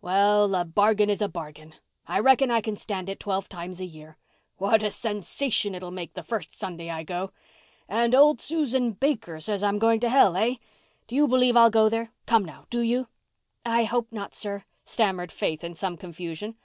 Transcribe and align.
"Well, 0.00 0.54
a 0.54 0.64
bargain 0.64 1.10
is 1.10 1.20
a 1.20 1.28
bargain. 1.28 1.74
I 2.06 2.18
reckon 2.18 2.50
I 2.50 2.62
can 2.62 2.74
stand 2.74 3.10
it 3.10 3.20
twelve 3.20 3.50
times 3.50 3.82
a 3.82 3.84
year. 3.84 4.16
What 4.56 4.82
a 4.82 4.90
sensation 4.90 5.74
it'll 5.74 5.90
make 5.90 6.14
the 6.14 6.22
first 6.22 6.54
Sunday 6.56 6.88
I 6.88 7.02
go! 7.02 7.32
And 7.86 8.14
old 8.14 8.40
Susan 8.40 8.92
Baker 8.92 9.40
says 9.40 9.62
I'm 9.62 9.78
going 9.78 10.00
to 10.00 10.08
hell, 10.08 10.36
hey? 10.36 10.58
Do 11.06 11.14
you 11.14 11.28
believe 11.28 11.54
I'll 11.54 11.68
go 11.68 11.90
there—come, 11.90 12.46
now, 12.46 12.64
do 12.70 12.80
you?" 12.80 13.08
"I 13.66 13.84
hope 13.84 14.10
not, 14.10 14.34
sir," 14.34 14.64
stammered 14.86 15.30
Faith 15.30 15.62
in 15.62 15.74
some 15.74 15.98
confusion. 15.98 16.56